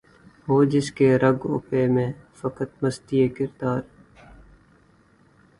[0.47, 2.11] ہو جس کے رگ و پے میں
[2.41, 3.81] فقط مستی کردار